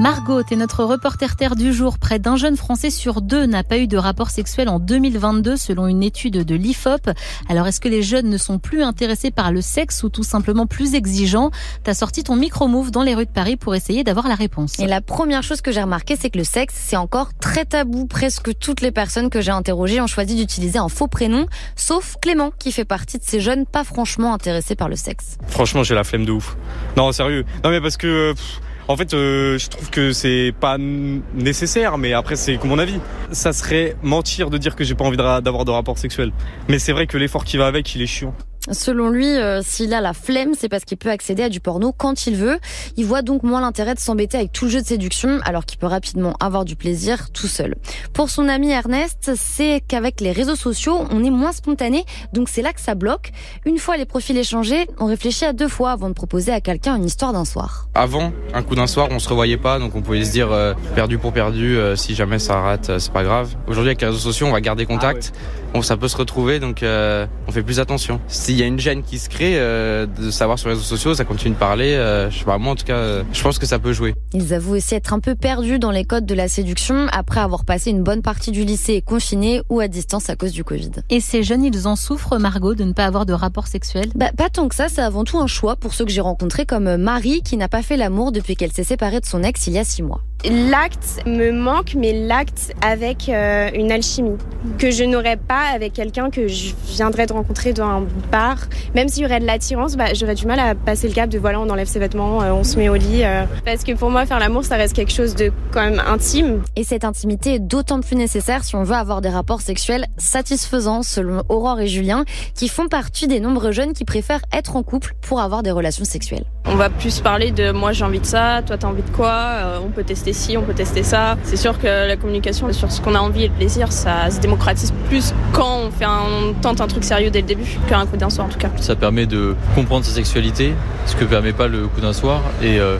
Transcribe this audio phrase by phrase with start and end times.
[0.00, 1.98] Margot est notre reporter terre du jour.
[1.98, 5.86] Près d'un jeune Français sur deux n'a pas eu de rapport sexuel en 2022 selon
[5.86, 7.10] une étude de l'IFOP.
[7.48, 10.66] Alors est-ce que les jeunes ne sont plus intéressés par le sexe ou tout simplement
[10.66, 11.50] plus exigeants?
[11.84, 14.78] T'as sorti ton micro-move dans les rues de Paris pour essayer d'avoir la réponse.
[14.80, 18.06] Et la première chose que j'ai remarqué, c'est que le sexe, c'est encore très tabou.
[18.06, 22.50] Presque toutes les personnes que j'ai interrogées ont choisi d'utiliser un faux prénom, sauf Clément,
[22.58, 25.36] qui fait partie de ces jeunes pas franchement intéressés par le sexe.
[25.46, 26.56] Franchement, j'ai la flemme de ouf.
[26.96, 27.44] Non, sérieux.
[27.62, 28.32] Non, mais parce que...
[28.32, 28.60] pff,
[28.92, 33.00] en fait, euh, je trouve que c'est pas nécessaire, mais après c'est que mon avis.
[33.30, 36.30] Ça serait mentir de dire que j'ai pas envie d'avoir de rapport sexuel.
[36.68, 38.34] Mais c'est vrai que l'effort qui va avec, il est chiant.
[38.70, 41.92] Selon lui, euh, s'il a la flemme, c'est parce qu'il peut accéder à du porno
[41.92, 42.58] quand il veut.
[42.96, 45.78] Il voit donc moins l'intérêt de s'embêter avec tout le jeu de séduction, alors qu'il
[45.78, 47.74] peut rapidement avoir du plaisir tout seul.
[48.12, 52.62] Pour son ami Ernest, c'est qu'avec les réseaux sociaux, on est moins spontané, donc c'est
[52.62, 53.32] là que ça bloque.
[53.66, 56.96] Une fois les profils échangés, on réfléchit à deux fois avant de proposer à quelqu'un
[56.96, 57.88] une histoire d'un soir.
[57.94, 60.74] Avant, un coup d'un soir, on se revoyait pas, donc on pouvait se dire euh,
[60.94, 63.56] perdu pour perdu, euh, si jamais ça rate, euh, c'est pas grave.
[63.66, 65.32] Aujourd'hui, avec les réseaux sociaux, on va garder contact,
[65.72, 68.20] Bon, ça peut se retrouver, donc euh, on fait plus attention.
[68.52, 71.14] S'il y a une gêne qui se crée, euh, de savoir sur les réseaux sociaux,
[71.14, 73.58] ça continue de parler, euh, je sais pas, moi en tout cas, euh, je pense
[73.58, 74.14] que ça peut jouer.
[74.34, 77.64] Ils avouent aussi être un peu perdus dans les codes de la séduction après avoir
[77.64, 80.90] passé une bonne partie du lycée confiné ou à distance à cause du Covid.
[81.08, 84.10] Et ces jeunes, ils en souffrent, Margot, de ne pas avoir de rapport sexuel?
[84.14, 86.66] Bah, pas tant que ça, c'est avant tout un choix pour ceux que j'ai rencontrés
[86.66, 89.72] comme Marie qui n'a pas fait l'amour depuis qu'elle s'est séparée de son ex il
[89.72, 90.20] y a six mois.
[90.44, 94.36] L'acte me manque, mais l'acte avec euh, une alchimie
[94.78, 98.56] que je n'aurais pas avec quelqu'un que je viendrais de rencontrer dans un bar.
[98.94, 101.38] Même s'il y aurait de l'attirance, bah, j'aurais du mal à passer le cap de
[101.38, 103.22] voilà, on enlève ses vêtements, euh, on se met au lit.
[103.24, 103.44] euh.
[103.64, 106.62] parce que pour moi, faire l'amour, ça reste quelque chose de quand même intime.
[106.74, 111.02] Et cette intimité est d'autant plus nécessaire si on veut avoir des rapports sexuels satisfaisants,
[111.02, 112.24] selon Aurore et Julien,
[112.56, 116.04] qui font partie des nombreux jeunes qui préfèrent être en couple pour avoir des relations
[116.04, 116.44] sexuelles.
[116.66, 119.28] On va plus parler de moi j'ai envie de ça, toi t'as envie de quoi,
[119.32, 121.36] euh, on peut tester ci, on peut tester ça.
[121.42, 124.40] C'est sûr que la communication sur ce qu'on a envie et le plaisir, ça se
[124.40, 128.06] démocratise plus quand on fait un, on tente un truc sérieux dès le début qu'un
[128.06, 128.70] coup d'un soir en tout cas.
[128.78, 130.72] Ça permet de comprendre sa sexualité,
[131.06, 132.40] ce que permet pas le coup d'un soir.
[132.62, 132.96] Et euh,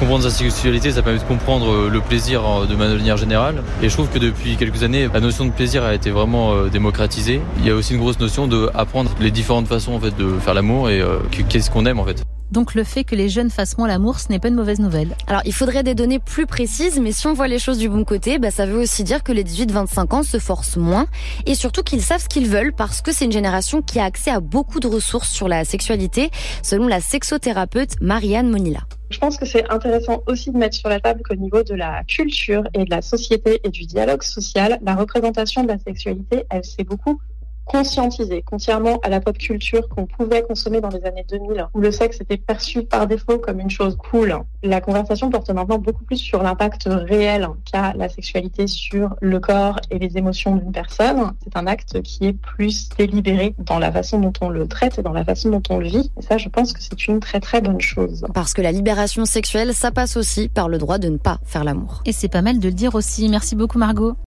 [0.00, 3.62] comprendre sa sexualité, ça permet de comprendre euh, le plaisir de manière générale.
[3.80, 7.40] Et je trouve que depuis quelques années, la notion de plaisir a été vraiment démocratisée.
[7.60, 10.36] Il y a aussi une grosse notion de apprendre les différentes façons en fait de
[10.40, 11.00] faire l'amour et
[11.32, 12.22] que- qu'est-ce qu'on aime en fait.
[12.50, 15.16] Donc le fait que les jeunes fassent moins l'amour, ce n'est pas une mauvaise nouvelle.
[15.26, 18.04] Alors, il faudrait des données plus précises, mais si on voit les choses du bon
[18.04, 21.06] côté, bah, ça veut aussi dire que les 18-25 ans se forcent moins
[21.46, 24.30] et surtout qu'ils savent ce qu'ils veulent parce que c'est une génération qui a accès
[24.30, 26.30] à beaucoup de ressources sur la sexualité,
[26.62, 28.80] selon la sexothérapeute Marianne Monila.
[29.10, 32.02] Je pense que c'est intéressant aussi de mettre sur la table qu'au niveau de la
[32.04, 36.64] culture et de la société et du dialogue social, la représentation de la sexualité, elle
[36.64, 37.20] s'est beaucoup
[37.64, 41.90] conscientisée, contrairement à la pop culture qu'on pouvait consommer dans les années 2000, où le
[41.90, 44.36] sexe était perçu par défaut comme une chose cool.
[44.62, 49.80] La conversation porte maintenant beaucoup plus sur l'impact réel qu'a la sexualité sur le corps
[49.90, 51.32] et les émotions d'une personne.
[51.42, 55.02] C'est un acte qui est plus délibéré dans la façon dont on le traite et
[55.02, 56.10] dans la façon dont on le vit.
[56.18, 58.24] Et ça, je pense que c'est une très très bonne chose.
[58.34, 61.64] Parce que la libération sexuelle, ça passe aussi par le droit de ne pas faire
[61.64, 62.02] l'amour.
[62.04, 63.28] Et c'est pas mal de le dire aussi.
[63.28, 64.14] Merci beaucoup, Margot.